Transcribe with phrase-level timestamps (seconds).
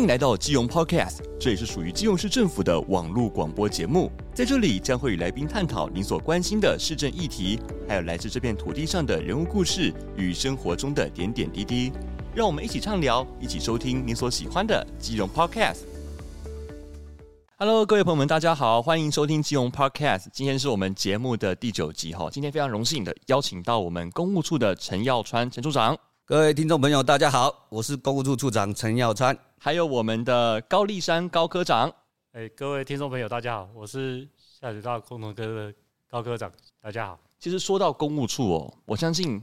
[0.00, 4.10] 欢迎来到基隆 Podcast，这也是属于基隆市政府的网络广播节目。
[4.32, 11.92] 在这里将会与来宾探讨您所关心的市政议题，还有来自这片土地上的人物故事与生活中的点点滴滴。
[12.34, 15.80] 让我们一起畅聊，一起收听您所喜欢的基隆 Podcast。
[17.58, 20.28] Hello，各位朋友们，大家好，欢迎收听基隆 Podcast。
[20.32, 22.30] 今天是我们节目的第九集哈。
[22.32, 25.94] 今天非常荣幸的邀请到我们公务处的陈耀川陈处长。
[26.30, 31.92] 各位听众朋友，大家好，我是公务处处长陈耀川，还有我们的高丽山高科长。
[32.30, 35.74] 哎，各位听众朋友，大家好，我是下水道工程科的
[36.08, 36.48] 高科长，
[36.80, 37.18] 大家好。
[37.40, 39.42] 其实说到公务处哦，我相信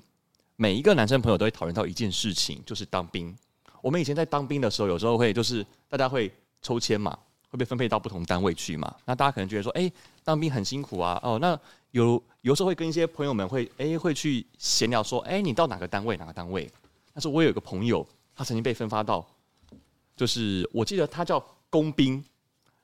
[0.56, 3.36] 每一个男生朋友都会讨论到一件事情，就是当兵。
[3.82, 8.96] 我们以前在当兵的时候，有时候会就是大家会抽签嘛，会被分配到不同单位去嘛。
[9.04, 9.92] 那大家可能觉得说，哎，
[10.28, 11.58] 当兵很辛苦啊，哦，那
[11.92, 16.70] 有有时候会跟一些朋友们会哎会去闲聊说，哎，你到哪个单位哪个单位？
[17.14, 19.26] 但是我有一个朋友，他曾经被分发到，
[20.18, 22.22] 就是我记得他叫工兵，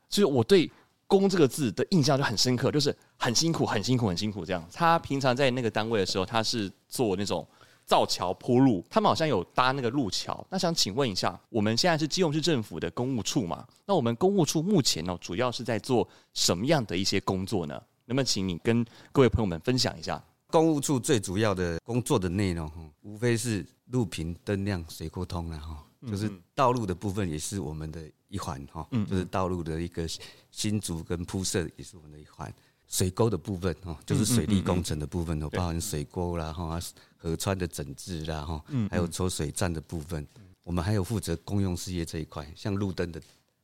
[0.07, 0.71] 就是我对
[1.05, 4.65] “工”这个字的印象就很深刻，就是很辛苦、很辛苦、很辛苦这样。
[4.71, 7.45] 他平常在那个单位的时候，他是做那种
[7.85, 10.45] 造桥铺路，他们好像有搭那个路桥。
[10.49, 13.65] 那想请问一下，我们现在是基隆市政府的公务处嘛？
[13.85, 17.81] 那我们公务处目前呢，主要是在做什么样的一些工作呢？
[18.05, 20.23] 能不能请你跟各位朋友们分享一下？
[20.47, 22.69] 公务处最主要的工作的内容，
[23.01, 30.07] 无非是路平灯亮水沟通了哈，就是道路的部分也是我们的一环哈，就是道路的一个
[30.51, 32.53] 新竹跟铺设也是我们的一环。
[32.93, 36.79] 水沟的部分哦，就是水利工程的部分哦，包含水沟啦哈，
[37.17, 40.23] 河川的整治啦哈，还有抽水站的部分，
[40.63, 43.19] 我们还有负责公用事业这一块，像路灯的。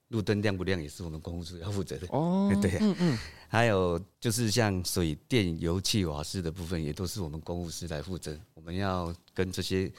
[0.08, 2.08] 路灯亮不亮也是我们公务处要负责的。
[2.10, 8.36] 哦， 对，嗯嗯，还有就是像水电油气瓦斯的部分，也都是我们公务司来负责。
[8.56, 9.92] 我们要跟这些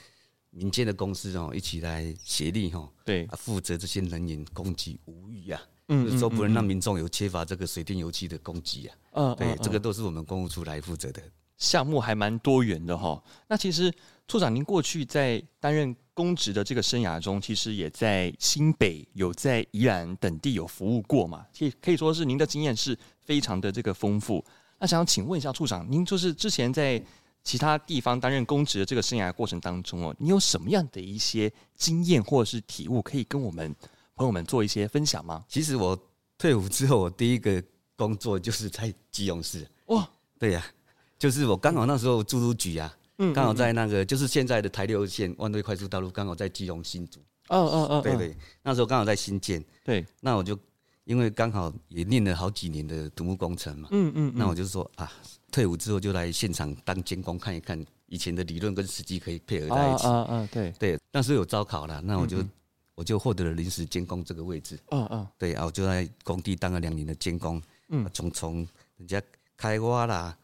[0.50, 11.20] 民间的公司哦一起来协力哈，对，负责这些能源供给无虞啊，嗯，就是说不能让民众有缺乏这个水电油气的供给啊，嗯，对，这个都是我们公务处来负责的。
[11.58, 13.22] 项目还蛮多元的哈。
[13.48, 13.92] 那其实
[14.26, 24.42] 处长您过去在担任公职的这个生涯中，其实也在新北有在宜兰等地有服务过嘛，可以可以说是您的经验是非常的这个丰富。
[24.78, 27.02] 那想请问一下处长，您就是之前在
[27.42, 33.74] 其他地方担任公职的这个生涯过程当中哦，你有什么样的一些经验或者是体悟，可以跟我们
[34.20, 35.42] 朋友们做一些分享吗？
[35.48, 35.98] 其实我
[36.36, 37.62] 退伍之后，我第一个
[37.96, 39.66] 工作就是在基隆市。
[39.86, 40.06] 哇，
[40.38, 40.62] 对呀。
[41.18, 47.18] 就是我刚好那时候住入局啊，嗯，刚好在那个就是现在的台六线万瑞快速道路，刚好在基隆新竹。
[47.48, 49.64] 哦哦哦，对对，那时候刚好在新建。
[49.82, 50.58] 对，那我就
[51.04, 55.10] 因为刚好也念了好几年的土木工程嘛，嗯嗯，那我就说啊，
[55.50, 60.06] 退伍之后就来现场当监工看一看，以前的理论跟实际可以配合在一起。
[60.06, 62.38] 啊啊，对对，那时候有招考了，那我就
[63.00, 64.78] 我就获得了临时监工这个位置。
[64.90, 67.60] 嗯嗯，对啊，我就在工地当了两年的监工。
[67.88, 68.68] 嗯，从从
[68.98, 69.22] 人家
[69.56, 70.36] 开挖啦。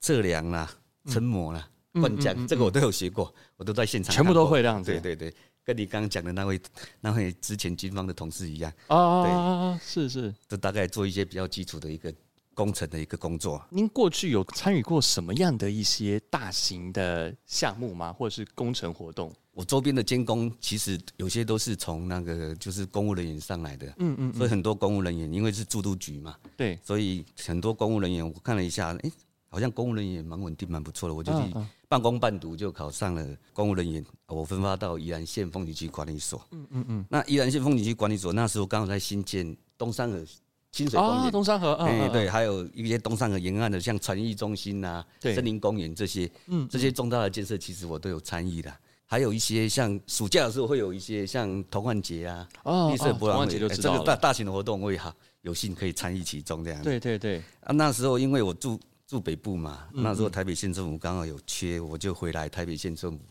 [0.00, 0.70] 测量啦、
[1.06, 4.92] 成模啦、灌浆，这个我都有学过，我都在现场，全部都会这样子。
[4.92, 5.34] 对对对，
[5.64, 6.60] 跟你刚刚讲的那位
[7.00, 8.72] 那位之前军方的同事一样。
[8.86, 12.14] 啊对，是是，就大概做一些比较基础的一个
[12.54, 13.60] 工程的一个工作。
[13.70, 18.12] 您过去有参与过什么样的一些大型的项目吗？
[18.12, 19.34] 或者是工程活动？
[19.58, 23.92] 我周边的监工其实有些都是从那个就是公务人员上来的。
[23.98, 24.32] 嗯嗯。
[24.32, 29.10] 所以很多公务人员因为是住都局嘛，对，所以很多公务人员我看了一下，哎。
[29.50, 31.14] 好像公务人员也蛮稳定，蛮不错的。
[31.14, 31.54] 我就去
[31.88, 34.04] 半工半读，就考上了公务人员。
[34.26, 36.46] 我分发到宜兰县风景区管理所。
[36.50, 37.06] 嗯嗯嗯。
[37.08, 40.22] 那宜兰县风景区管理所那时候刚好在新建东山河
[40.70, 41.32] 清水公园。
[41.32, 41.72] 东山河。
[41.76, 46.30] 哎，对，还有一些东山河沿岸的，像传艺中心呐、森林公园这些。
[46.48, 46.68] 嗯。
[46.68, 48.70] 这些重大的建设，其实我都有参与的。
[49.08, 52.48] 还有一些像暑假的时候，会有一些像童幻节啊、
[52.92, 56.80] 绿色博览会，这个大大型的活动，我也好有幸可以参与其中这样。
[56.82, 57.38] 对对对。
[57.62, 58.78] 啊，那时候因为我住。
[59.08, 63.24] 住北部嘛，那时候台北县政府刚好有缺，我就回来台北县政府，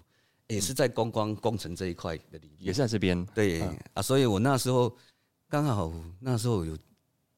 [0.48, 3.24] 也是在观光工程这一块的领域，也是在这边。
[3.36, 3.62] 对
[3.94, 4.92] 啊，所以我那时候
[5.48, 6.76] 刚好那时候有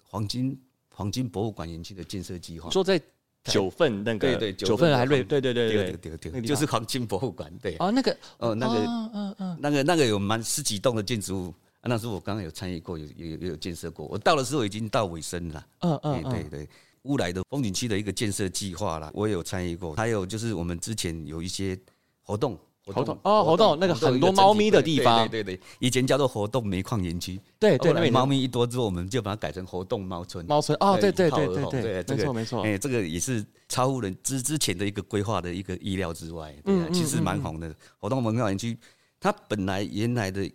[0.02, 0.58] 黄金
[0.96, 2.98] 黄金博物馆园区的建设计划，说在
[3.46, 7.52] 九份那个，对对，九份还瑞，对对对对对对，就是黄金博物馆。
[7.62, 11.54] 对哦，那个哦，那个嗯嗯，那个那个有蛮十几栋的建筑物，
[11.84, 14.06] 那时候我刚刚有参与过，有有有建设过。
[14.08, 15.66] 我到的时候已经到尾声了。
[15.80, 16.70] 嗯嗯，对对。
[17.04, 19.96] 乌来的风景区的一个建设计划啦，我也有参与过。
[19.96, 21.80] 还有就是我们之前有一些
[22.22, 22.60] 活动，
[22.94, 30.46] 活动哦，活动那个很多猫咪的地方，对对对，以前叫做活动煤矿园区，对对，那猫咪一多之后，我们就把它改成活动猫村。
[30.46, 37.74] 猫村哦，对对对对对，没错没错，哎，这个也是超乎人之之前的一个规划的一个意料之外，对啊，其实蛮红的。
[38.00, 38.78] 活动煤矿园区，
[39.20, 40.50] 它本来原来的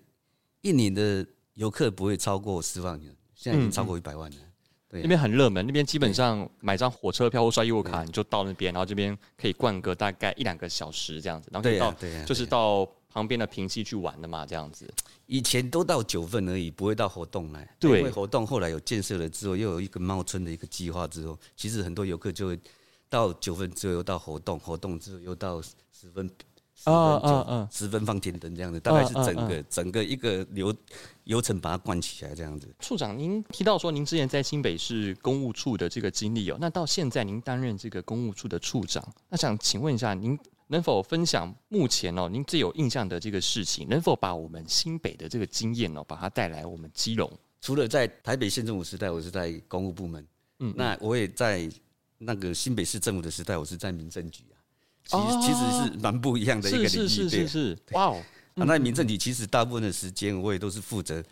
[0.63, 4.37] 一年的游客不会超过十万人，现在已经超过一百万了。
[5.03, 11.95] 那边很热门，那边基本上买张火车票或刷优卡，你就到那边，然后这边可以逛个大概一两个小时这样子，然后可以到，
[12.25, 14.89] 就是到旁边的平溪去玩的嘛，这样子。
[15.27, 17.69] 以前都到九份而已，不会到活动来。
[17.79, 22.59] 对，因为活动后来有建设了之后，又有一个猫村的一个计划之后，其实很多游客就会
[23.09, 26.31] 到九份之后又到活动，活动之后又到十分。
[26.83, 27.69] 啊啊啊！
[27.73, 30.75] 十分放天灯这样子，大概是整个整个一个流
[31.23, 32.69] 流程把它贯起来这样子。
[32.81, 43.89] 处长，您提到说您之前在新北市公务处的这个经历哦，那到现在您担任这个公务处的处长，那想请问一下，您能否分享目前哦您最有印象的这个事情？
[43.89, 47.31] 能否把我们新北的这个经验哦，把它带来我们基隆？
[47.63, 50.27] 除了在台北县政府时代，我是在公务部门，
[50.59, 51.67] 嗯，那我也在
[52.19, 54.45] 那个新北市政府的时代，我是在民政局。
[55.05, 57.49] 其实其实是蛮不一样的一个领域，是是是。
[57.49, 58.23] 是，哇哦！
[58.55, 61.23] 那民政局其实大部分的时间，我也都是负责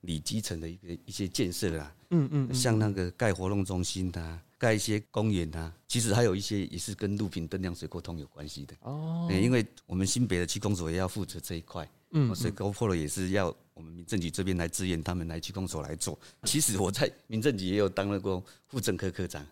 [0.00, 8.74] 你基层的一个一些建设啦，嗯嗯，像那个盖活动中心啊，盖一些公园啊，其实还有一些也是跟路平灯亮水沟通有关系的。
[8.82, 9.26] 哦。
[9.32, 16.16] 因为我们新北的区公所也要负责这一块，嗯，水沟破了也是要我们民政局这边来支援他们来区公所来做。
[16.44, 19.44] 其实我在民政局也有当了过副政科科长，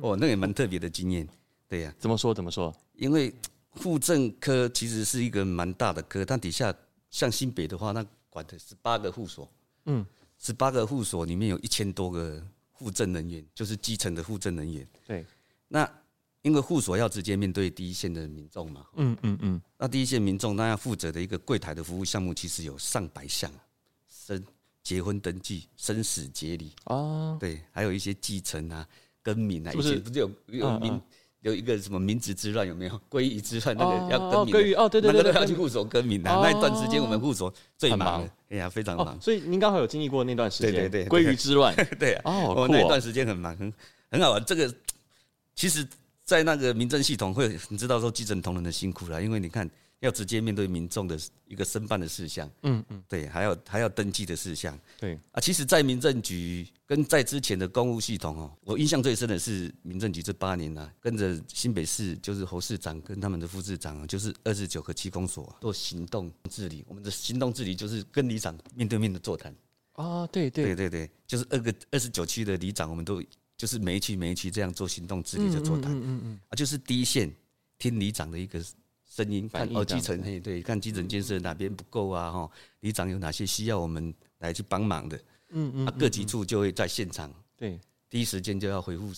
[0.00, 1.28] 哦，那也蛮特别的经验。
[1.68, 2.74] 对呀、啊，怎么说怎么说？
[2.94, 3.32] 因为
[3.70, 6.74] 户政科其实是一个蛮大的科，但底下
[7.10, 9.48] 像新北的话，那管的十八个户所，
[9.84, 10.04] 嗯，
[10.38, 12.42] 十八个户所里面有一千多个
[12.72, 14.88] 户政人员，就是基层的户政人员。
[15.06, 15.24] 对，
[15.68, 15.88] 那
[16.42, 23.52] 因为户所要直接面对第一线的民众嘛，嗯嗯嗯，那第一线民众那要负责的一个柜台的服务项目，其实有上百项，
[24.08, 24.42] 生
[24.82, 26.72] 结婚登记、生死结离。
[26.84, 28.88] 啊，对，还有一些继承啊、
[29.22, 31.00] 更名啊，以前不是有有名。
[31.40, 33.00] 有一个什么名字之乱有没有？
[33.08, 36.30] 归于之乱那个要更名的哦，对对对，那个都要去户所更名的。
[36.30, 39.20] 那一段时间我们户所最忙，哎呀，非常忙。
[39.20, 43.72] 所以您刚好有经历过那段时间，对对对，归于之乱， 对哦，我那一段时间很忙，很
[44.10, 44.44] 很好玩。
[44.44, 44.72] 这个
[45.54, 45.86] 其实，
[46.24, 49.68] 在那个民政系统会，你知道说基层同仁的辛苦了，因为你看。
[50.00, 51.18] 要直接面对民众的
[51.48, 55.18] 一个申办的事项，嗯嗯，对，还要还要登记的事项，对。
[55.32, 55.40] 啊。
[55.40, 66.84] 其实，在民政局跟在之前的公务系统哦，我印象最深的是民政局这八年呢，跟着新北市就是侯市长跟他们的副市长，就是二十九个区公所做行动治理。
[66.86, 69.52] 我们的行动治理就是跟里长面对面的座谈。
[69.94, 70.76] 啊，对对。
[70.76, 73.20] 对对，就是二个二十九区的里长，我们都
[73.56, 77.28] 就是每一区每一区这样做行动治理的座谈，嗯嗯嗯，啊，就是第一线
[77.78, 78.62] 听里长的一个。
[79.18, 82.30] 声音看哦，基层嘿，对，看基层建设哪边不够啊？
[82.30, 82.48] 哈，
[82.80, 85.16] 里长有哪些需要我们来去帮忙的？
[85.50, 89.10] 嗯嗯，啊各级处就会在现场，对，第一时间就要回复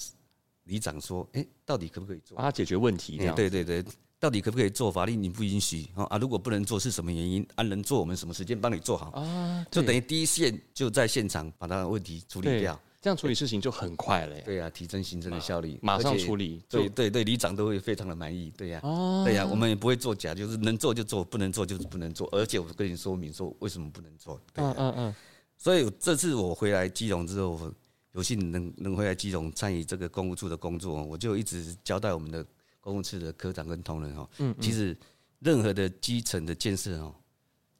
[0.64, 2.34] 里长说，哎，到底可不可以做？
[2.36, 3.18] 帮他解决问题。
[3.36, 3.84] 对对对，
[4.18, 4.90] 到底可不可以做？
[4.90, 6.16] 法律你不允许啊？
[6.16, 7.46] 如果不能做是什么原因？
[7.56, 9.66] 按能做，我们什么时间帮你做好啊？
[9.70, 12.80] 就等于第一线就在现场把他的问题处理掉。
[13.00, 14.38] 这样处理事情就很快了。
[14.42, 16.62] 对呀，提升行政的效率，马上处理。
[16.68, 18.52] 对对对，里长都会非常的满意。
[18.58, 18.80] 对呀，
[19.24, 22.28] 对呀，我们也不会作假，就是能做就做，不能做就是不能做。
[22.30, 24.38] 而且我跟你说明说为什么不能做。
[24.56, 25.14] 嗯嗯嗯。
[25.56, 27.72] 所以这次我回来基隆之后，
[28.12, 32.44] 有幸能能回来基隆参与这个公务处的工作，我就一直交代我们的
[32.80, 34.94] 公务处的科长跟同仁哈，嗯，其实
[35.38, 37.14] 任何的基层的建设哦，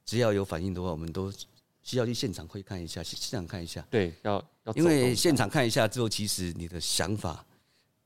[0.07, 1.31] 只要有反应的话，我们都。
[1.83, 3.85] 需要去现场会看一下，现场看一下。
[3.91, 4.35] 对，要
[4.65, 4.73] 要。
[4.75, 7.45] 因为现场看一下之后，其实你的想法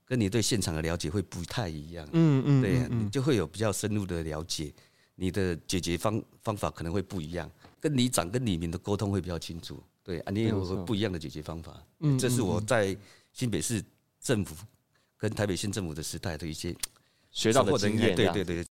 [0.05, 2.09] 跟你对现场的了解会不太一样。
[2.13, 2.63] 嗯嗯。
[2.63, 4.73] 对，你就会有比较深入的了解，
[5.17, 7.51] 你的解决方方法可能会不一样，
[7.81, 9.83] 跟里长跟里民的沟通会比较清楚。
[10.03, 11.83] 对啊，你也有不一样的解决方法。
[12.01, 12.97] 嗯，这是我在
[13.33, 13.83] 新北市
[14.21, 14.55] 政府
[15.17, 16.75] 跟台北县政府的时代的一些
[17.31, 18.15] 学到的经验。
[18.15, 18.65] 对对对。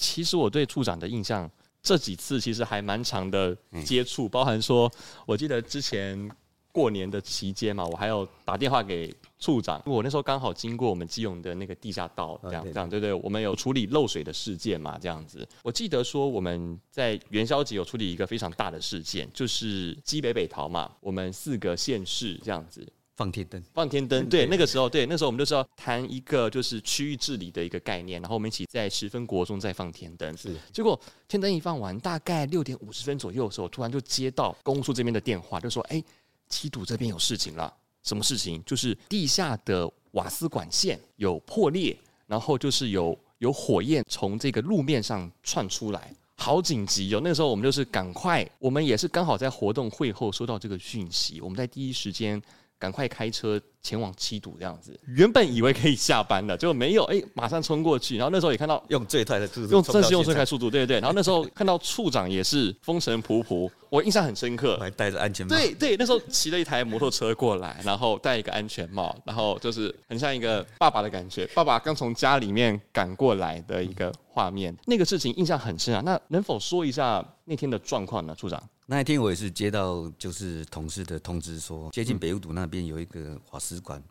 [0.00, 1.48] 其实我对处长的印象，
[1.82, 3.54] 这几次其实还蛮长的
[3.84, 4.90] 接触，包含说，
[5.26, 6.30] 我记得之前
[6.72, 15.46] 过年的期间嘛，我还有打电话给处长，我那时候刚好经过我们基隆的那个地下道，这样这样，对对，我们有处理漏水的事件嘛，这样子。
[15.62, 22.86] 我记得说我们在元宵节有处理一个非常大的事件，就是基北北桃嘛，我们四个县市这样子。
[23.20, 30.34] 放天灯，放天灯，对，那个时候，对，那时候我们就是要谈一个就是区域治理的一个概念，然后我们一起在十分国中再放天灯。
[30.38, 30.98] 是，结果
[31.28, 36.02] 天灯一放完，大概六点五十分左右的时候，突然就接到公处这边的电话，就说：“哎，
[36.48, 37.70] 七堵这边有事情了，
[38.02, 38.62] 什么事情？
[38.64, 41.94] 就是地下的瓦斯管线有破裂，
[42.26, 47.20] 然后就是有有火焰从这个路面上窜出来，好紧急哦！
[47.22, 52.42] 那个时候我们就是赶快，我们也是刚好在活动会后收到这个讯息，我们在第一时间。
[52.80, 54.98] 赶快开车前往七堵这样子。
[55.06, 58.16] 原本以为可以下班了，结果没有，哎、欸，马上冲过去。
[58.16, 61.00] 然后那时候也看到用最快的速度，用正是用最快速度，对对对。
[61.00, 65.54] 然后那时候看到处长也是风尘仆仆，我印象很深刻，还戴着安全帽。
[65.54, 74.74] 对对，那时候骑了一台摩托车过来，然后戴一个安全帽，然后就是很像一个爸爸的感觉，爸爸刚从家里面赶过来的一个画面。
[74.86, 76.00] 那个事情印象很深啊。
[76.02, 78.62] 那能否说一下那天的状况呢，处长？
[78.90, 84.02] 那一天我也是接到就是同事的通知说，接近北五堵那边有一个瓦斯管，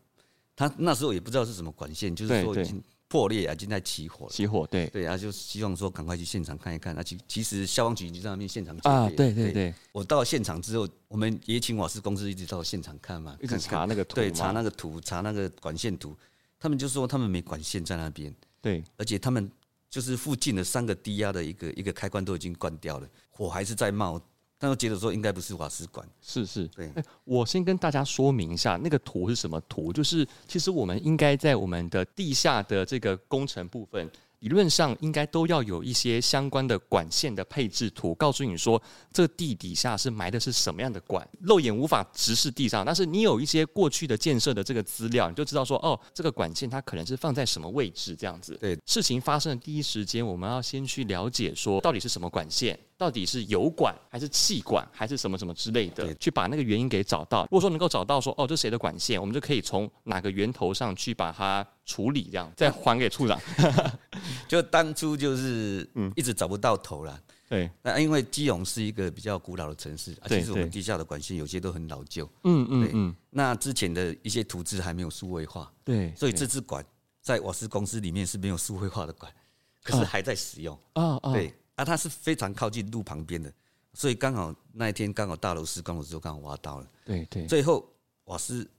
[0.55, 4.29] 他那时候也不知道是什么管线，就是说已经破裂啊，已经在起火。
[4.29, 6.95] 起火，对对，然后就希望说赶快去现场看一看。
[6.95, 9.73] 那其其实消防局已经在那边现场啊，对对对。
[9.91, 16.15] 我到现场之后，我们也请瓦斯公司一直到现场看嘛，一直查那个图，对，查那个图，查那个管线图。
[16.57, 19.51] 他们就说他们没管线在那边，对，而且他们
[19.89, 24.17] 就是附近的三个低压的一个一个开关都已经关掉了，火还是在冒。
[24.59, 26.91] 但我觉得说应该不是瓦斯管，是是，对。
[27.23, 29.91] 我先跟大家说明一下，那个图是什么图？
[29.91, 34.11] 就是其实我们应该在我们的地下的这个工程部分。
[34.39, 48.57] 理论上应该都要有一些相关的管线的配置图，告诉你说这地底下是埋的是什么样的管，肉眼无法直视地上，但是你有一些过去的建设的这个资料，你就知道说哦，这个管线它可能是放在什么位置这样子。
[48.61, 57.43] 对，事情发生的第一时间，我们要先去了解说到底是什么管线，到底是油管还是气管还是什么什么之类的，去把那个原因给找到。
[57.45, 61.65] 如果说能够找到说哦，这谁的管线，我们就可以从哪个源头上去把它。
[61.89, 63.41] 处理这样，再还给处长。
[64.47, 67.19] 就当初就是嗯，一直找不到头了。
[67.49, 72.29] 对，那因为基隆是一个比较古老的城市，其实我们地下的管线有些都很老旧。
[72.43, 73.15] 嗯嗯嗯。
[73.31, 75.73] 那之前的一些图纸还没有数位化。
[75.83, 76.13] 对。
[76.15, 76.85] 所以这支管
[77.23, 79.33] 在瓦斯公司里面是没有数位化的管，
[79.81, 80.79] 可是还在使用。
[80.93, 81.33] 啊啊。
[81.33, 81.51] 对。
[81.79, 83.51] 啊，它是非常靠近路旁边的，
[83.93, 86.87] 所以刚好那一天刚好大楼施工的时候刚好挖到了。
[87.05, 87.45] 对对。
[87.47, 87.87] 最后
[88.25, 88.69] 瓦斯。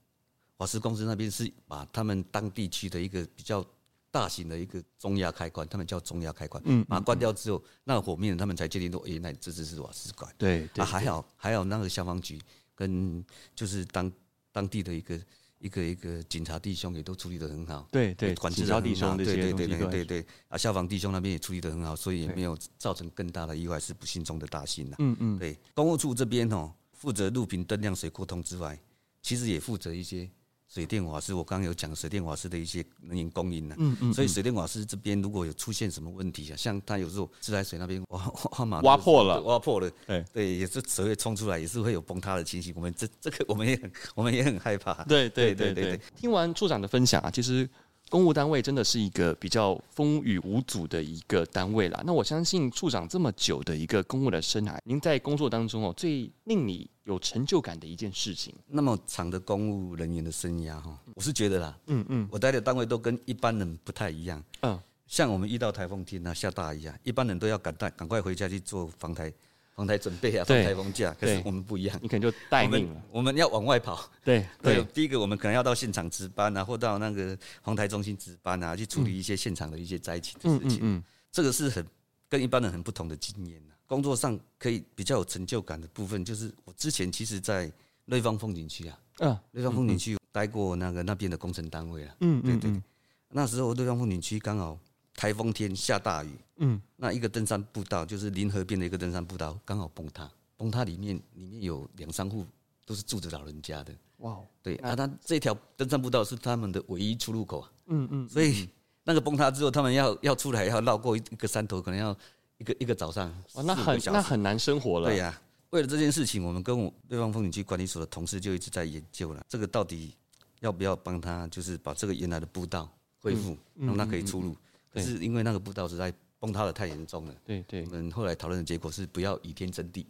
[0.58, 3.64] 瓦斯公司那边是把他们当地区的一个比较
[4.10, 10.30] 大型的一个中压开关，他们叫中压开关，嗯，把它关掉之后，那个火灭了，他们才确定说，哎，那这只是瓦斯管。
[10.36, 12.38] 对，对，啊，还好，还好那个消防局
[12.74, 14.12] 跟就是当
[14.52, 15.18] 当地的一个
[15.60, 17.86] 一个一个警察弟兄也都处理得很好。
[17.92, 24.96] 对对，管制弟兄对对对对对对，啊，消防弟兄那边也处理得很好，所以也没有造成更大的意外，是不幸中的大幸了。
[24.98, 28.78] 嗯嗯，对，公务处这边哦，负责路平灯亮水沟通之外，
[29.22, 30.28] 其实也负责一些。
[30.72, 38.32] 水电瓦斯，我刚刚有讲水电瓦斯的一些能源供应呢，嗯嗯，所以水电瓦斯这边如果有出现什么问题啊，像它有时候自来水那边挖
[38.66, 42.72] 挖挖破了，挖破了，对对，也是水会冲出来，也是会有崩塌的情形。
[42.76, 44.94] 我们这这个我们也很 我们也很害怕。
[45.04, 46.00] 对对对对对。
[46.14, 47.68] 听完处长的分享啊，其实。
[48.10, 52.02] 公务单位真的是一个比较风雨无阻的一个单位啦。
[52.04, 58.52] 那我相信处长这么久的一个公务的生涯，您在工作当中哦，最令你有成就感的一件事情。
[58.66, 64.42] 那么长的公务人员的生涯哈，我是觉得啦，嗯嗯，我待的单位都跟一般人不太一样。
[64.62, 64.76] 嗯，
[65.06, 69.32] 像我们遇到台风天啊，下大雨啊，一般人都要赶快赶快回家去做防台。
[69.80, 71.16] 防台准备啊，放台风假。
[71.18, 73.02] 可是我们不一样，你可能就待命了。
[73.10, 73.98] 我们要往外跑。
[74.22, 80.80] 对对，第一个我们可能要到现场值班啊，或到那个防台中心值班啊，去处理一些现场的一些灾情的事情。
[80.82, 81.82] 嗯，这个是很
[82.28, 83.58] 跟一般人很不同的经验。
[83.86, 87.72] 工作上可以比较有成就感的部分，就是我之前其实，在
[88.04, 92.14] 瑞芳风景区啊，嗯，瑞芳风景区待过那个那边的工程单位啊。
[92.20, 92.82] 嗯，对对。
[93.30, 94.78] 那时候瑞芳风景区刚好。
[95.20, 100.26] 台风天下大雨，嗯，那一个登山步道就是临河边的一个登山步道，刚好崩塌。
[100.56, 102.46] 崩塌里面里面有两三户
[102.86, 103.92] 都是住着老人家的。
[104.20, 107.70] 哇，对啊，他这条登山步道是他们的唯一出入口啊。
[107.88, 108.66] 嗯嗯，所以
[109.04, 112.16] 那个崩塌之后，他们要要出来要绕过一个山头，可能要
[112.56, 113.30] 一个一个早上。
[113.56, 115.10] 哇，那很那很难生活了。
[115.10, 120.14] 对呀，为了这件事情，我们跟我瑞芳风景区管理所的同事就一直在研究了，这个到底
[120.60, 124.56] 要不要帮他，就是把这个原来的步道恢复，让他可以出入。
[124.92, 130.06] 可是因为那个步道实在崩塌的太严重了，对对，我们后来讨论的结果是不要以天争地，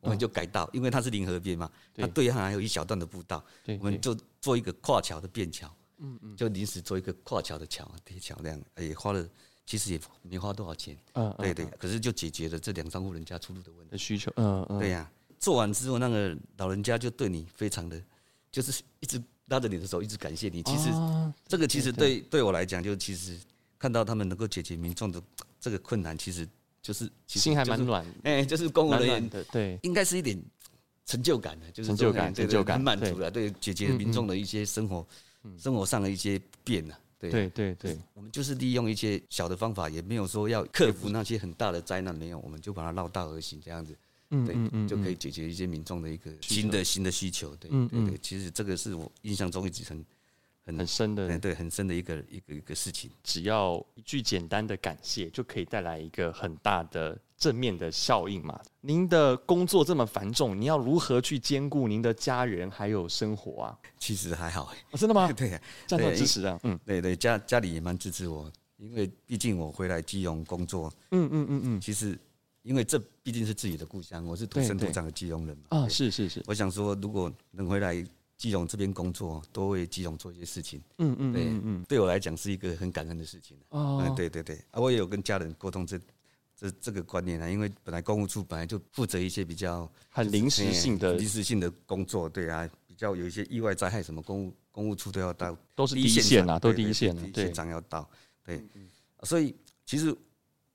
[0.00, 2.28] 我们就改道，因为它是临河边嘛，它对。
[2.30, 3.44] 岸还有一小段的步道，
[3.80, 9.28] 我们就做一个跨桥的便桥，嗯嗯，就临时做一个跨桥的桥铁桥那样，也花了
[9.66, 18.00] 其实也没花多少钱，嗯对对，可是就解决了这两三户人家出入的问题需求，嗯嗯，对呀，做完之后那个老人家就对你非常的，
[18.50, 20.62] 就是一直拉着你的手，一直感谢你。
[20.62, 20.90] 其实
[21.48, 23.36] 这个其实对对我来讲，就其实。
[23.82, 25.20] 看到他们能够解决民众的
[25.60, 26.48] 这个困难，其实
[26.80, 30.40] 就是心还蛮暖，哎，就是公务人员的，对，应该是一点
[31.04, 35.04] 成就感的，就是成就感，成就感，很满足了，对，解决民众的一些生活，
[35.58, 43.98] 生活上的一些变了，对，对，对，对，我们就是利用一些小的方法，也没有说要克服那些很大的灾难，没有，我们就把它绕道而行这样子，
[44.30, 50.04] 嗯，对，嗯，就可以解决一些民众的一个新的新的需求，对，对对，其实这个是我印象中一直很
[50.64, 53.10] 很很深的，对，很深的一个一个一个事情。
[53.22, 58.60] 只要一句简单的感谢，就可以带来一个很大的正面的效应嘛。
[58.80, 63.78] 您的工作这么繁重，你要如何去兼顾您的家人还有生活啊？
[63.98, 65.30] 其实还好，哦，真的吗？
[65.34, 68.50] 对，家里支持啊，嗯，对对，家家里也蛮支持我。
[68.78, 72.18] 因为毕竟我回来基隆工作，嗯嗯嗯嗯，其实
[72.62, 75.64] 因为这毕竟是自己的故乡，我是土生土长的基隆人嘛。
[75.68, 76.42] 啊，是是是。
[76.46, 78.04] 我想说，如果能回来
[78.42, 83.56] 基隆这边工作，多为基隆做一些事情，嗯嗯，对嗯，对我来讲是一个很感恩的事情。
[83.68, 85.96] 哦，对对对，啊，我也有跟家人沟通这
[86.56, 98.10] 这这个观念啊，因为本来公务处本来就负责一些比较很临时性的临时性的工作，对啊，比较有一些意外灾害什么公务公务处都要到，都是第一线啊，都第一线啊，对，现场要到，
[98.44, 98.60] 对。
[99.22, 99.54] 所以
[99.86, 100.12] 其实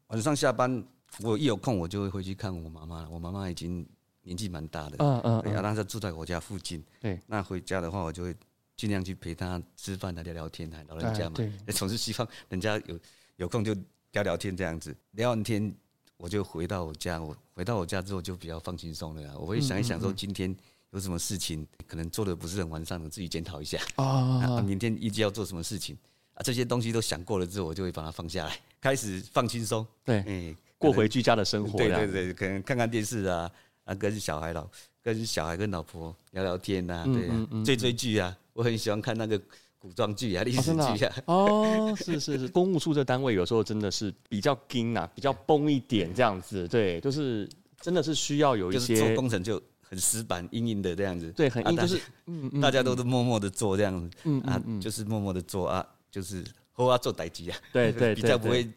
[0.08, 0.82] 晚上下班，
[1.20, 3.10] 我一有空我就会回去看我妈妈。
[3.10, 3.86] 我妈妈已经
[4.28, 6.84] 年纪蛮大的，嗯嗯，对啊，她住在我家附近。
[7.00, 8.36] 对，那回家的话，我就会
[8.76, 11.38] 尽量去陪他吃饭、聊聊天，老人家嘛，
[11.74, 13.00] 总是希望人家有
[13.38, 13.74] 有空就
[14.12, 14.94] 聊聊天这样子。
[15.12, 15.74] 聊完天，
[16.18, 17.22] 我就回到我家。
[17.22, 19.40] 我回到我家之后就比较放轻松了。
[19.40, 20.54] 我会想一想说，今天
[20.92, 23.80] 有什么事情可能做的不是很完善，我自己检讨一下。
[23.96, 25.98] 啊，明天预计要做什么事情。
[26.34, 29.88] 啊，这些东西都想过了之后，我就会把它放下来，开始放轻松。
[30.04, 31.80] 对，哎，过回居家的生活。
[31.80, 33.50] 对对对，可能看看电视啊，
[33.88, 34.68] 啊，跟小孩老，
[35.02, 39.42] 跟小孩跟老婆聊聊天呐，对啊，追追剧啊，我很喜欢看那个
[39.80, 41.16] 古装剧啊、历史剧啊。
[41.26, 46.68] 哦，是是是，公务处这单位有时候真的是比较紧啊，比较崩一点这样子。
[46.68, 47.50] 对，就是
[47.82, 51.32] 真的是需要有一些做工程就很死板、硬硬的这样子。
[51.32, 52.00] 对，很硬，就是
[52.62, 54.18] 大家都是默默的做这样子。
[54.26, 55.86] 嗯啊，就是默默的做啊。
[56.10, 58.68] 就是后啊，做代机啊，对 对，比较不会，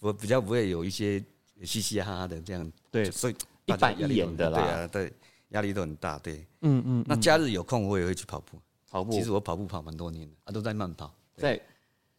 [0.00, 1.22] 我比较不会有一些
[1.62, 3.34] 嘻嘻哈哈的这样，对，所以
[3.68, 5.12] 一板一眼的啦，对啊，对，
[5.50, 7.04] 压力都很大，对，嗯嗯。
[7.06, 8.58] 那假日有空我也会去跑步，
[8.90, 9.12] 跑步。
[9.12, 11.60] 其实我跑步跑蛮多年的啊，都在慢跑，在。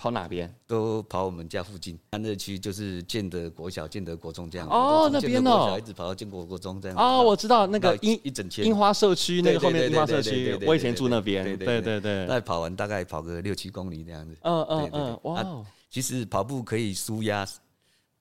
[0.01, 0.49] 跑哪边？
[0.65, 4.65] 都跑我们家附近安乐区，就是建德国小、建德国中这样。
[4.69, 6.97] 哦，那边哦，一直跑到建国国中这样。
[6.97, 11.43] 哦，我知道那个樱一整圈樱花社区那个后面樱花社区，我以前住那边。
[11.57, 12.25] 对对对。
[12.27, 14.37] 那跑完大概跑个六七公里这样子。
[14.43, 15.65] 嗯嗯嗯，哇。
[15.89, 17.45] 其实跑步可以舒压，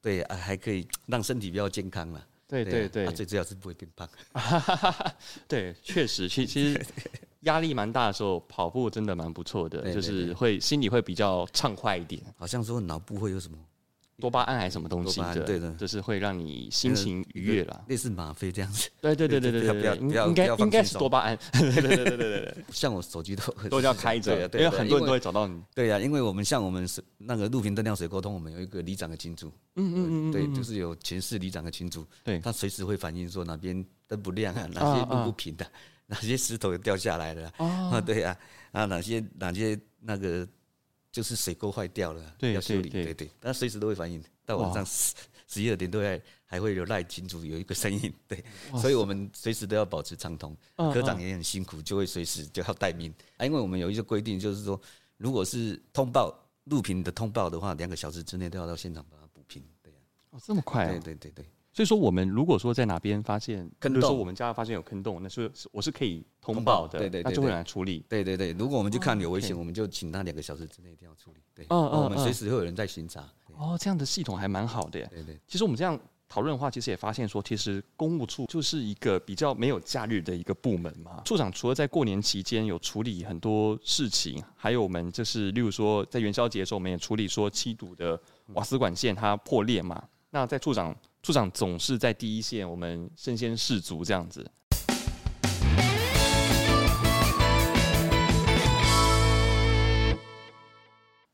[0.03, 2.21] 对啊，还可以让身体比较健康嘛。
[2.49, 3.07] 对对对。
[3.13, 4.09] 最主要是不会变胖。
[5.47, 6.85] 对，确实，其其实。
[7.43, 12.21] 压力蛮大的时候，跑步真的蛮不错的，就是会心里会比较畅快一点。
[12.37, 13.57] 好像说脑部会有什么
[14.21, 18.89] 多巴胺还是什么东西的，对的，就是会让你心情愉悦啦，类似吗啡这样子。
[19.01, 21.39] 对对对对对对，不要不要应该应该是多巴胺。
[21.53, 25.63] 对对对对对，像我手机都都要开着，因为很多人都会找到你。
[25.75, 29.53] 对呀，因为我们像我们是那个路平灯亮水沟通，我们有一个里长的群组。
[29.77, 32.05] 嗯嗯嗯，对，就是有全市里长的群组。
[32.25, 35.65] 对，他随时会反映说哪边灯不亮啊，哪些路不平的。
[36.11, 37.53] 哪些石头掉下来了？
[37.59, 38.37] 啊， 对啊，
[38.73, 40.49] 啊，哪些哪些那个
[41.11, 45.14] 就是水沟坏掉了，要修理，对对，他随时都会反映，到晚上十
[45.47, 48.44] 十一二点都还还会有赖群主有一个声音， 对，
[48.81, 50.57] 所以我们随时都要保持畅通。
[50.77, 54.81] 科长也很辛苦，就会随时就要待命啊，因为我们有一些规定，就是说，
[55.16, 56.33] 如果是通报
[56.64, 59.99] 录屏的通报的话，两个小时之内都要到现场把它补平，对呀。
[60.31, 60.90] 哦，这么快啊？
[60.90, 61.47] 对对对对。
[61.79, 68.05] 所以说，我们如果说在哪边发现坑洞，说我们家发现有坑洞，那是我是可以通报的，对对，那就会来处理。
[68.09, 71.37] 对对对，如果我们就看有危险，我们就请他两个小时之内一定要处理。
[71.55, 73.21] 对，嗯嗯，我们随时会有人在巡查。
[73.57, 75.07] 哦，这样的系统还蛮好的。
[75.07, 75.97] 对对，其实我们这样
[76.29, 81.23] 讨论的话，其实也发现说，其实公务处就是一个比较没有假日的一个部门嘛。
[81.25, 90.03] 处长除了在过年期间有处理很多事情，还有我们就是例如说在元宵节的时候，我们也处理说七堵的瓦斯管线它破裂嘛。
[90.31, 90.93] 那在处长。
[91.29, 94.51] 处长总是在第一线，我们身先士卒这样子。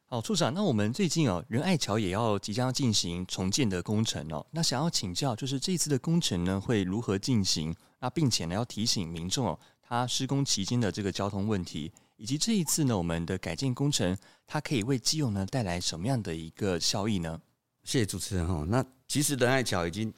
[0.06, 4.44] 好，处长，那我们最近哦，仁爱桥也要即将进行重建的工程哦。
[4.50, 7.72] 那想要请教，就是这次的工程呢会如何进行？
[8.00, 17.40] 那并且呢要提醒民众哦，它施工期间的这个交通问题，以及这一次呢我们的改建工程，它可以为基隆呢带来什么样的一个效益呢？
[17.84, 18.64] 谢谢主持人哈。
[18.68, 20.12] 那其实仁爱桥已经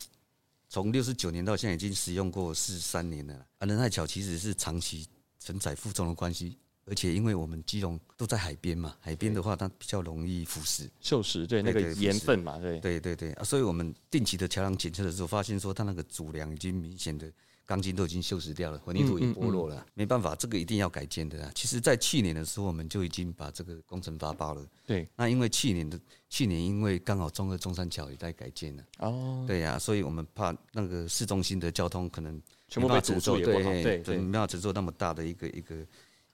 [0.69, 3.67] 从六十九年到现在已经使用过四十三年了啊。
[3.67, 5.07] 仁爱桥其实是长期
[5.39, 17.31] 承载负重的关系，而且因为我们基隆都在海边嘛，海边的话它比较容易腐蚀、锈蚀，对那个盐分嘛，对对对对啊，所以我们定期的桥梁检测的时候，发现说它那个主梁已经明显的。
[17.69, 21.51] 钢筋都已经锈蚀掉了，混凝土也剥落了，嗯嗯嗯，没办法，这个一定要改建的。
[21.53, 24.65] 其实，在去年的时候，我们就已经把这个工程发包了。
[24.87, 25.99] 对，那因为去年的
[26.31, 28.85] 去年，因为刚好中二中山桥也在改建了。
[28.99, 35.75] 哦，对呀，啊，所以我们怕那个市中心的交通可能全部被阻住，对对对，没办法承受那么大的一个一个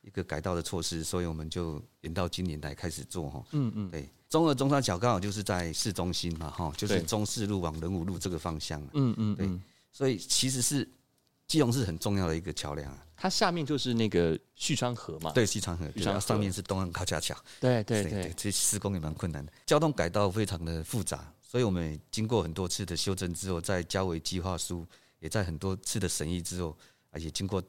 [0.02, 3.44] 一个改道的措施，所以我们就延到今年来开始做哈。
[3.52, 8.80] 嗯嗯，对，中二中山桥刚好就是在市中心嘛，哈，就是中四路往仁武路这个方向。
[8.92, 9.48] 嗯嗯，对，
[9.90, 10.88] 所以其实是。
[11.48, 24.86] 基隆是很重要的一个桥梁啊，它下面就是那个旭川河嘛，对，旭川河，然后上面是东岸高架桥，对对对，对，这施工也蛮困难的，交通改道非常的复杂，所以我们经过很多次的修正之后，在交委计划书
[25.18, 26.74] 也在很多次的审议之后，
[27.10, 27.62] 而且经过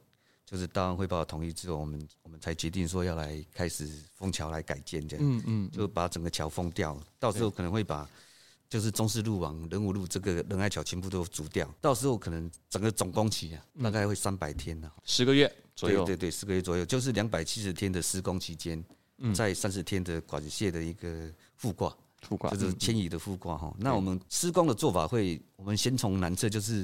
[0.53, 8.07] 就是大安汇报同意之后，我们我们才决定说要来开始封桥来改建这样，嗯嗯，就把整个桥封掉，到时候可能会把。
[8.69, 15.53] 就是中四路往仁武路这个仁爱桥全部都阻掉，到时候可能整个总工期啊，大概会三百天呢，十个月。
[15.75, 16.03] 左右。
[16.03, 18.83] 对对对，十个月左右，就是两百七十天的施工期间，
[19.35, 21.95] 在三十天的管线的一个复挂，
[22.27, 23.71] 覆挂就是迁移的覆挂哈。
[23.77, 26.83] 那我们施工的做法会，我们先从南侧就是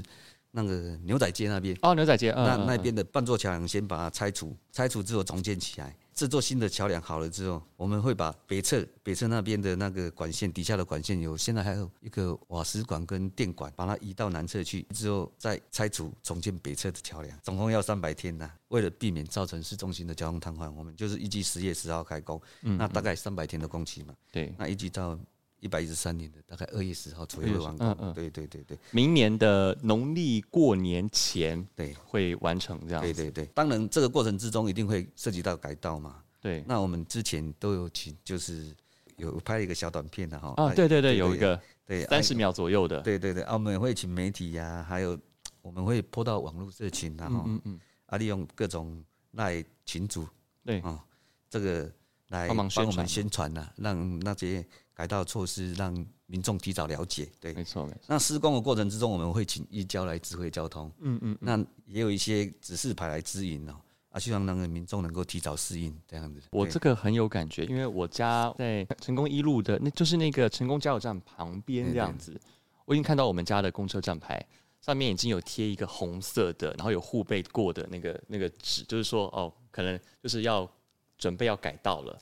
[0.52, 5.96] 那个牛仔街那边哦，牛仔街，那那边的半座桥梁先把它拆除，拆除之后重建起来。
[6.14, 18.52] 这座新的桥梁好了之后，我们会把北侧北侧那边的那个管线底下的管线有，现在还有一个瓦斯管跟电管，把它移到南侧去，之后再拆除重建北侧的桥梁，总共要三百天呐。
[18.68, 24.14] 为了避免造成市中心的交通瘫痪，我们就是预计十月十号开工，那大概三百天的工期嘛。
[24.30, 25.18] 对，那预计到。
[25.60, 31.94] 一百一十三年的大概二月十号左右完工，嗯嗯，对对对对，明年的农历过年前对。
[32.06, 33.46] 会完成这样，对对对。
[33.54, 36.64] 当然这个过程之中一定会涉及到改道嘛，对。
[36.68, 38.74] 那我们之前都有请，就是
[39.18, 42.06] 有拍了一个小短片的哈，啊对对对，有一个对。
[42.06, 43.44] 三十秒左右的，对对对。
[43.44, 45.20] 啊，我们也会请媒体呀，还有
[45.62, 50.26] 我们会播到网络社群然后嗯嗯，啊利用各种赖群组
[50.66, 50.80] 对。
[50.80, 51.04] 啊，
[51.50, 51.92] 这个
[52.30, 54.66] 来帮忙帮我们宣传呐，让那些。
[55.00, 55.94] 改道措施让
[56.26, 58.00] 民众提早了解，对，没错没错。
[58.08, 63.76] 那施工的过程之中，我们会请义交来指挥交通，嗯嗯，那也有一些指示牌来指引哦，
[64.10, 66.42] 啊，希望那个民众能够提早适应这样子。
[66.52, 72.38] 我这个很有感觉，因为我家在成功一路的，那就是那个成功加油站旁边这样子。
[72.84, 74.46] 我已经看到我们家的公车站牌
[74.82, 80.70] 上面已经有贴一个红色的，然后有护背过的那个那个纸，就是说哦，可能就是要
[81.20, 82.18] 准备要改道了。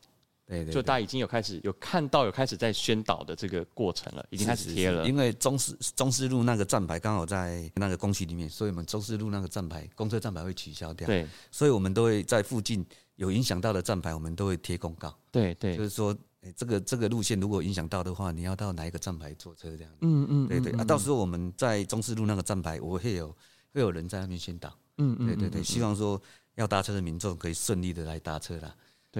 [0.46, 5.06] 对，对，对，就大家已经有开始有看到有开始在宣导的这个过程了，已经开始贴了。
[5.06, 11.06] 因为中四中四路那个站牌刚好在那个工区里面，所以我们中四路那个站牌公车站牌会取消掉。
[11.06, 12.86] 对，所以我们都会在附近
[13.18, 15.14] 有影响到的站牌，我们都会贴公告。
[15.32, 19.92] 对对，就是说，哎，这个这个路线如果影响到的话，你要到哪一个站牌坐车这样。
[20.00, 23.36] 嗯嗯，对对啊，到时候我们在中四路那个站牌，我会有
[23.74, 24.70] 会有人在那边宣导。
[24.98, 26.22] 嗯嗯，对对对，希望说
[26.56, 28.74] 要搭车的民众可以顺利的来搭车啦。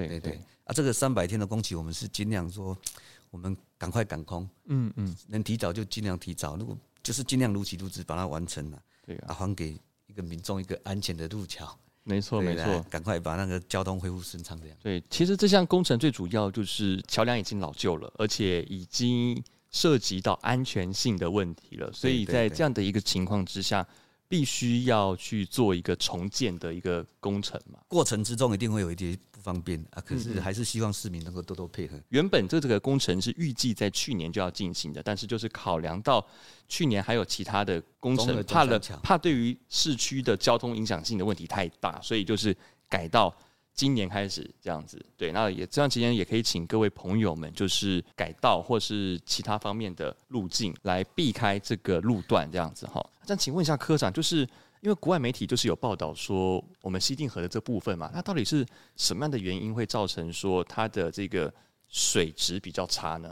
[0.06, 0.40] 对对对。
[0.64, 2.76] 啊，这个三百天的工期，我们是尽量说，
[3.30, 9.74] 我们赶快赶工，嗯嗯，能提早就尽量提早，如果就是尽量如期如质把它完成了，对啊，还给
[10.06, 14.76] 一个民众一个安全的路桥，没错没错，赶快把那个交通恢复顺畅这样。
[14.82, 23.86] 对，其实这项工程最主要就是桥梁已经老旧了，而且已经涉及到安全性的问题了，所以在这样的一个情况之下。
[24.28, 31.98] 必须要去做一个重建的一个工程嘛，过程之中一定会有一些不方便啊，可是还是希望市民能够多多配合。
[32.10, 36.24] 原本这这个工程是预计在去年就要进行的，但是就是考量到
[36.68, 42.56] 去年还有其他的工程，怕了怕对于市区的交通影响性的问题太大，所以就是
[42.88, 43.34] 改到。
[43.74, 53.00] 今年开始这样子，对，那也这段期间也可以请各位朋友们，就是改道或是其他方面的路径来避开这个路段这样子哈。
[53.28, 54.38] 那请问一下科长，就是
[54.80, 61.52] 因为国外媒体就是有报道说我们西定河的这部分嘛，那到底是什么样的原因会造成说它的这个
[61.86, 63.28] 水质比较差呢？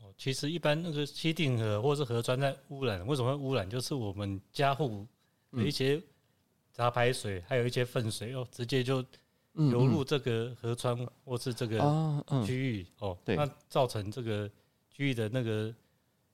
[0.00, 3.68] 哦，其实一般那个西定河或是河川在污染，为什么会污染？
[3.68, 5.06] 就是我们家户
[5.52, 6.02] 的一些
[6.72, 9.04] 杂排水，还有一些粪水哦，直接就。
[9.56, 11.78] 流入这个河川或是这个
[12.44, 14.50] 区域哦，那造成这个
[14.90, 15.72] 区域的那个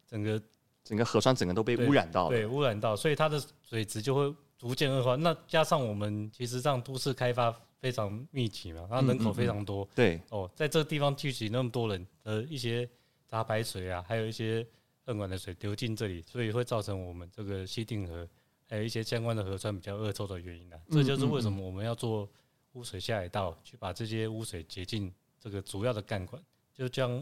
[0.08, 0.42] 整个
[0.90, 5.14] 整个河川整个都被污染到了，对，污染到，所以它的水质就会逐渐恶化。
[5.14, 12.86] 那加上我们其实上都市开发非常密集嘛，它人口非常多，对哦，在这个地方聚集那么多人的一些
[13.28, 14.66] 杂排水啊，还有一些
[15.04, 18.28] 粪管的水流进这里，所以会造成我们这个西定河
[18.68, 20.78] 还有一些相关的河川比较恶臭的原因啊。
[20.90, 22.28] 这就是为什么我们要做。
[22.74, 26.40] 污水下水道，去把这些污水截进这个主要的干管，
[26.72, 27.20] 就将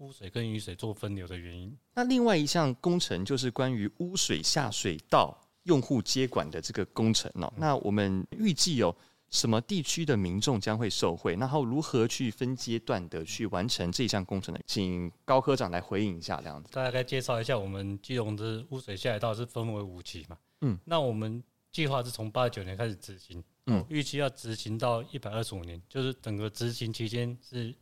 [0.00, 1.76] 污水跟雨水做分流的原因。
[1.94, 7.52] 那另外一项工程就是关于污水下水道用户接管的这个工程哦。
[7.56, 8.94] 那我们预计有
[9.28, 11.36] 什么地区的民众将会受惠？
[11.36, 14.60] 然后如何去分阶段的去完成这项工程呢？
[14.66, 16.70] 请高科长来回应一下，这样子。
[16.72, 20.38] 大概介绍一下，我们基隆的污水下水道是分为五期嘛？
[20.62, 27.74] 嗯，那我们计划是从八九年开始执行，嗯，预期要执行到一百二十五年，就是整个执行期间是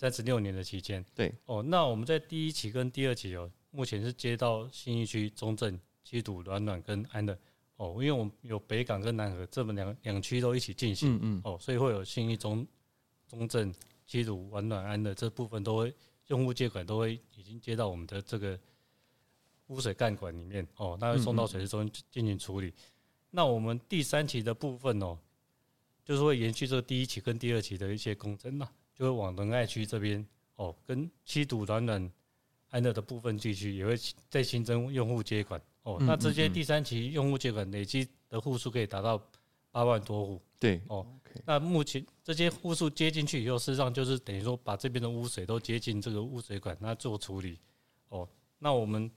[0.00, 1.04] 三十六年的期间。
[1.14, 7.38] 对，哦，那我们在第一期跟第二期哦，目前是接到信义区、中正、七堵、暖暖跟安的。
[7.76, 12.66] 哦，因为我们有北港跟南河这么两两区都一起进行，嗯嗯，哦，所以会有信义中、
[13.28, 13.70] 中正、
[14.06, 15.94] 七堵、暖暖、安的这部分都会
[16.28, 18.58] 用户接管都会已经接到我们的这个。
[19.66, 22.66] 污水干管里面哦，那会送到水池中进行处理。
[22.66, 22.74] 嗯嗯，
[23.30, 25.16] 那我们第三期的部分哦，
[26.04, 28.68] 就是会延续这第一期跟第二期的一些工程嘛，
[29.00, 30.22] 就会往仁爱区这边
[30.56, 32.12] 哦，跟七堵、暖暖、
[32.68, 33.96] 安乐的部分地区也会
[34.28, 35.96] 再新增用户接管哦。
[36.02, 39.18] 那这些第三期用户接管累积的户数可以达到
[39.70, 40.42] 八万多户。
[40.58, 41.06] 对哦，
[41.46, 47.58] 那目前这些户数接进去以后，事实上就是等于说把这边的污水都接进这个污水管，那做处理
[48.10, 48.28] 哦。
[48.58, 49.10] 那我们。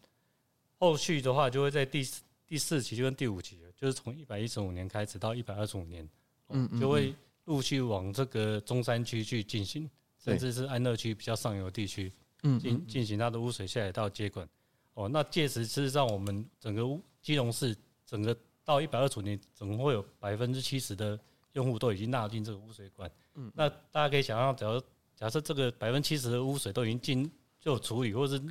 [0.80, 2.06] 后续的话，就会在第
[2.46, 6.06] 第四期就跟第五期，就是从一百一十五年开始到一百二十五年，
[6.50, 12.12] 嗯，就会陆续往这个中山区去进行，甚至是安乐区比较上游地区，
[12.44, 14.48] 嗯，进进行它的污水下水道接管。
[14.94, 16.84] 哦，那届时事实上我们整个
[17.22, 17.76] 基隆市
[18.06, 21.20] 整个到一百二十五年，总会有百分之七十的
[21.54, 23.12] 用户都已经纳进这个污水管。
[23.36, 24.82] 嗯，那大家可以想象，假如
[25.16, 28.44] 假设这个百分之七十的污水都已经进就处理，或者是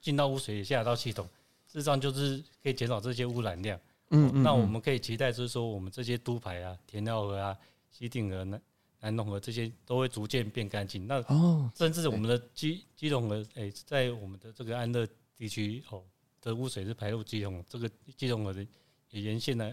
[0.00, 1.28] 进到污水下水道系统。
[1.66, 3.78] 事实上就是可以减少这些污染量，
[4.10, 7.56] 嗯，嗯，那我们可以期待就是说，我们这些都排啊、田寮河啊、
[7.96, 8.62] 西顶河、南
[8.98, 11.06] 南龙河这些都会逐渐变干净。
[11.06, 16.02] 那哦，甚至我们的基基隆河，哎，在我们的这个安乐地区哦
[16.40, 18.66] 的污水是排入基隆，这个基隆河的
[19.10, 19.72] 沿线呢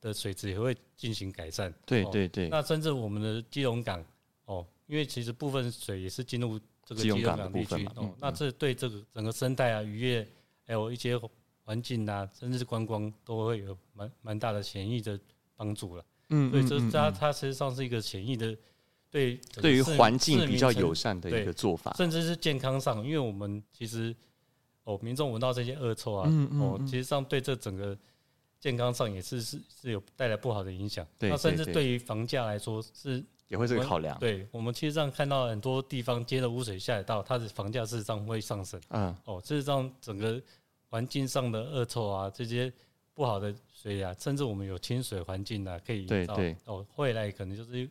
[0.00, 1.74] 的水质也会进行改善。
[1.84, 2.48] 对对对。
[2.48, 4.04] 那甚至我们的基隆港
[4.44, 10.26] 哦，因为其实部分水也是进入这个基隆港地区哦，那这对这个整个生态啊、渔业。
[10.64, 11.20] 还有一些
[11.64, 15.18] 环境啊，甚至是观光都会有蛮蛮大的潜意的
[15.56, 16.04] 帮助了。
[16.32, 18.56] 嗯，所以这它它实际上是一个显益的，
[19.10, 24.14] 对对于环境比较友善的一个做法，甚至是健康上，因为我们其实
[24.84, 26.28] 哦，民众闻到这些恶臭啊，
[26.60, 27.96] 哦，其实上对这整个
[28.58, 31.06] 健康上也是是是有带来不好的影响。
[31.20, 34.18] 那甚至对于房价来说是也会这个考量。
[34.18, 38.80] 对我们其实上看到很多地方接了污水下水道，它的房价事实上会上升。
[38.88, 40.42] 嗯，哦，事实上整个。
[40.92, 42.70] 环境上的恶臭啊，这些
[43.14, 47.88] 不好的水啊，甚至我们有清水环境啊，可以营造哦，未来可能就是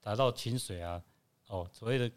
[0.00, 1.02] 达到清水啊，
[1.48, 2.10] 哦，所谓的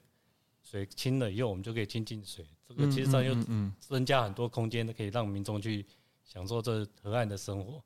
[0.64, 2.46] 水清了以后，我们就可以清净水。
[2.68, 3.36] 这个其实上又
[3.80, 5.86] 增加很多空间，可以让民众去
[6.24, 7.84] 享受这河岸的生活。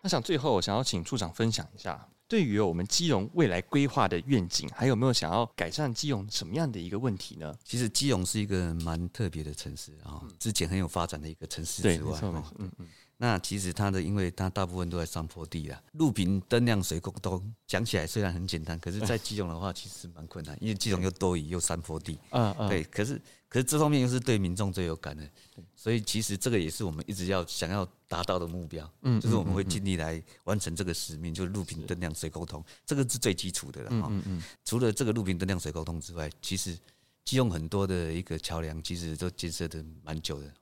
[0.00, 2.08] 那想最后，我想要请处长分享一下。
[2.28, 7.54] 对于我们基隆未来规划的愿景，还有没有想要改善基隆什么样的一个问题呢？
[7.64, 12.18] 其实基隆是一个蛮特别的城市啊，之前很有发展的一个城市之外，
[12.58, 12.88] 嗯嗯。
[13.18, 22.84] 那其实它的，因为它大部分都在山坡地啦，路平灯亮水沟通，讲起来虽然很简单，可是，在基隆的话，其实蛮困难，因为基隆又多雨又山坡地，嗯嗯，对。
[22.84, 25.28] 可是，可是这方面又是对民众最有感的，
[25.74, 34.42] 所以其实这个也是我们一直要想要达到的目标，嗯，就是我们会尽力来完成这个使命，就是路平灯亮水沟通，这个是最基础的了，嗯嗯嗯。
[34.64, 36.78] 除了这个路平灯亮水沟通之外，其实
[37.24, 40.52] 基隆很多的一个桥梁，其实都建设的蛮久的。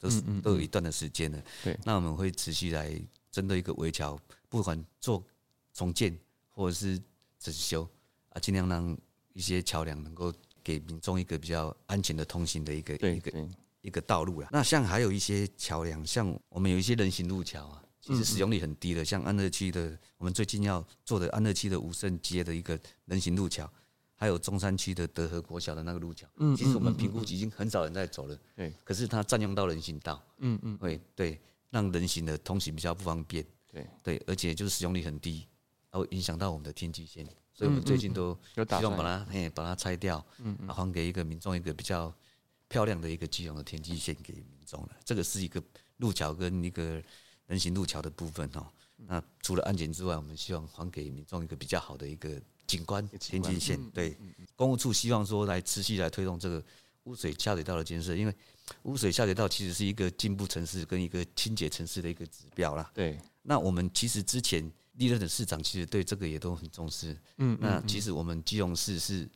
[0.00, 2.94] 都是都有一段的时间了，对，那我们会持续来
[3.30, 5.24] 针对一个围桥，不管做
[5.72, 6.14] 重建
[6.50, 7.00] 或者是
[7.38, 7.88] 整修
[8.28, 8.94] 啊，尽量让
[9.32, 10.30] 一些桥梁能够
[10.64, 13.48] 给民众一个比较安全的通行的一个一个
[13.82, 14.48] 一个道路了。
[14.50, 23.70] 那像还有一些桥梁，像我们有一些人行路桥啊，其实使用率很低的，像安乐区的，我们最近要做的安乐区的武圣街的一个人行路桥。
[24.16, 33.86] 还有中山区的德和国小的那个路桥，嗯，其实我们评估已经很少人在走了，对，可是它占用到人行道，嗯嗯，会对让人行的通行比较不方便，对。
[34.04, 35.46] 对，而且就是使用率很低，
[35.90, 42.12] 然后影响到我们的天际线，所以我们最近都希望把它嘿把它拆掉，嗯，还给一个民众一个比较
[42.68, 44.90] 漂亮的一个基隆的天际线给民众了。
[45.04, 45.62] 这个是一个
[45.98, 47.02] 路桥跟一个
[47.46, 48.66] 人行路桥的部分哦。
[49.06, 52.40] 那除了安检之外，我们希望还给民众一个比较好的一个。
[52.66, 54.16] 景观天际线，对，
[54.56, 56.64] 公务处希望说来持续来推动这个
[57.02, 58.34] 污水下水道的建设，因为
[58.84, 62.90] 污水下水道其实是一个进步城市跟一个清洁城市的一个指标啦。
[62.94, 67.16] 对，那我们其实之前历任的市长其实对这个也都很重视。
[67.38, 69.28] 嗯，那其实我们基隆市是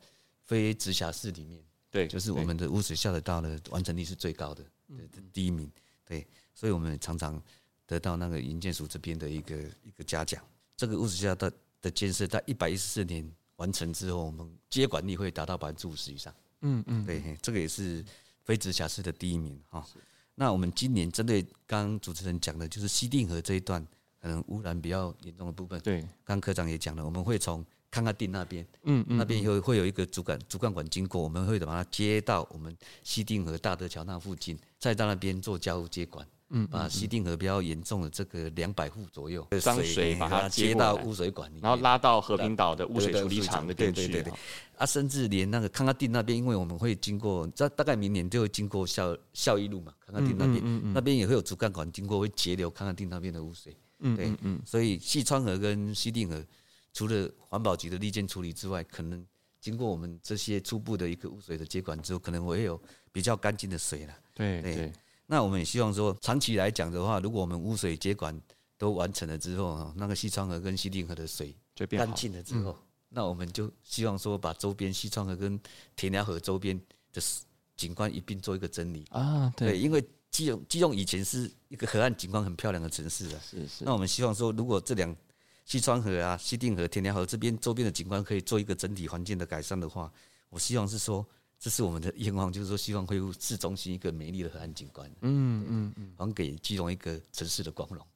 [0.43, 5.71] 非直辖市里面，对，就是我们的污水下水道的完成率是最高的，对，第一名。
[6.05, 7.39] 对，所以我们常常
[7.85, 10.43] 得到那个营建署这边的一个一个嘉奖。
[10.75, 16.33] 这个污水下水道的建设在一百一十四年完成之后，我们接管率会达到百分之五十以上。
[16.61, 18.03] 嗯嗯，对，这个也是
[18.43, 19.87] 非直辖市的第一名哈。
[20.33, 23.85] 那我们今年针对刚刚主持人讲的，就是西定河这一段
[24.21, 25.79] 可能污染比较严重的部分。
[25.81, 36.27] 对，刚刚科长也讲了，我们会从康康定那边，嗯嗯，那边会会有一个主管主干管经过，我们会把它接到我们西定河大德桥那附近，再到那边做交接管。
[36.51, 43.71] 嗯，把西定河比较严重的这个两百户左右脏水，把它接到污水管里，然后拉到和平岛的污水处理厂的。
[43.71, 44.33] 对对对，
[44.75, 53.77] 啊，甚至连那个康康定那边，因为我们会经过，这大概明年就会经过孝孝一路嘛，康康定那边，那边也会有主干管经过，会截流康康定那边的污水。
[53.99, 56.43] 嗯，对，嗯，所以西川河跟西定河，
[56.93, 59.25] 除了环保局的利剑处理之外，可能
[59.59, 62.81] 经过我们这些初步的一个污水的接管之后，可能会有
[63.11, 64.13] 比较干净的水了。
[64.33, 64.91] 对对。
[65.31, 68.35] 那我们也希望说，长期来讲的话，如果我们污水接管
[68.79, 71.55] 都完成了之后，那个西川河跟西定河的水
[71.89, 72.75] 干净了之后，
[73.09, 75.59] 那我们就希望说，把周边西川河跟
[75.95, 76.79] 田寮河周边
[77.13, 77.21] 的
[77.75, 79.53] 景观一并做一个整理啊。
[79.55, 83.41] 对，因为基隆基隆以前是一个河岸景观很漂亮的城市啊。
[83.41, 83.83] 是是。
[83.83, 85.15] 那我们希望说，如果这两
[85.65, 90.11] 西川河啊、西定河、田寮河这边周边的景观可以做一个整体环境的改善的话，
[90.49, 91.25] 我希望是说。
[91.61, 98.07] 这是我们的愿望，就是说希望恢复市中心一个美丽的河岸景观，嗯嗯嗯，还给基隆一个城市的光荣。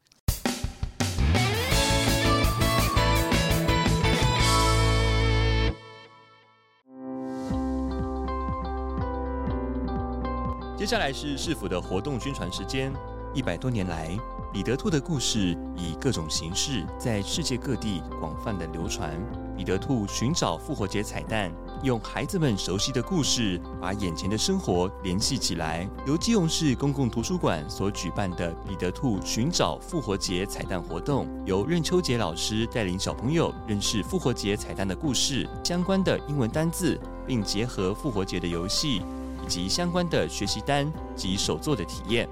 [10.83, 12.91] 接下来是市府的活动宣传时间。
[13.33, 14.19] 一百多年来，
[14.51, 19.17] 彼得兔的故事以各种形式在世界各地广泛的流传。
[19.55, 21.49] 彼得兔寻找复活节彩蛋。
[21.83, 25.89] 用孩子们熟悉的故事，把眼前的生活联系起来。
[26.05, 39.01] 由基隆市公共图书馆所举办的彼得兔寻找复活节彩蛋活动，由任秋杰老师带领小朋友认识复活节彩蛋的故事、相关的英文单字，并结合复活节的游戏
[39.43, 42.27] 以及相关的学习单及手作的体验。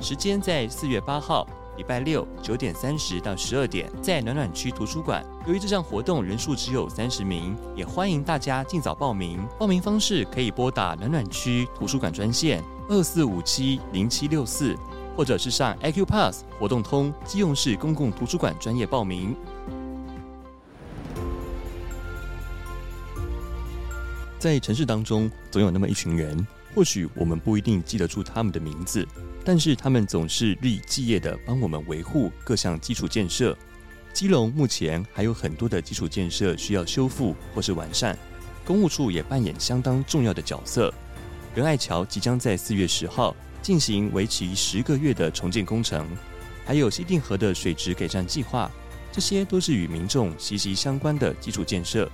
[0.00, 1.46] 时间在四月八号。
[1.78, 5.24] 礼拜六九点三十到十二点，在暖暖区图书馆。
[5.46, 9.40] 由于这项活动人数只有三十名，也欢迎大家尽早报名。
[9.58, 14.76] 报名方式可以拨打暖暖区图书馆专线二四五七零七六四，
[15.16, 19.34] 或者是上 Accupass 活动通基隆市公共图书馆专业报名。
[24.42, 29.06] 在城市当中，总有那么一群人，或许我们不一定记得住他们的名字。
[29.44, 33.56] 但是他们总是日以继夜地帮我们维护各项基础建设。
[34.12, 38.18] 基隆目前还有很多的基础建设需要修复或是完善，
[38.64, 40.92] 公务处也扮演相当重要的角色。
[41.54, 46.04] 仁爱桥即将在四月十号进行为期十个月的重建工程，
[46.64, 48.68] 还有西定河的水质改善计划，
[49.12, 52.10] 这些都是与民众息息相关的基础建设。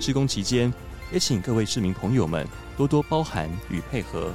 [0.00, 0.72] 施工期间，
[1.10, 4.32] 也请各位市民朋友们多多包涵与配合。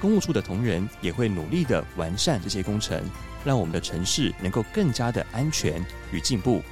[0.00, 3.02] 公务处的同仁也会努力的完善这些工程，
[3.44, 6.62] 让我们的城市能够更加的安全与进步。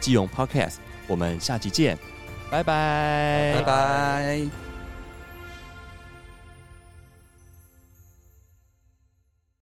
[0.00, 1.98] 基隆 Podcast，我们下期见，
[2.50, 4.67] 拜拜，拜拜。